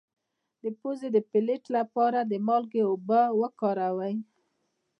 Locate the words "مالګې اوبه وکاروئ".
2.47-4.15